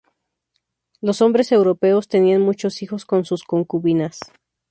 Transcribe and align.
Los 0.99 1.21
hombres 1.21 1.51
europeos 1.51 2.07
tenían 2.07 2.41
muchos 2.41 2.81
hijos 2.81 3.05
con 3.05 3.23
sus 3.23 3.43
concubinas. 3.43 4.19